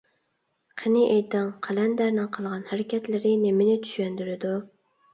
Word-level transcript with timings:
قېنى 0.83 1.03
ئېيتىڭ، 1.09 1.51
قەلەندەرنىڭ 1.69 2.31
قىلغان 2.39 2.67
ھەرىكەتلىرى 2.73 3.37
نېمىنى 3.47 3.81
چۈشەندۈرىدۇ؟ 3.89 4.61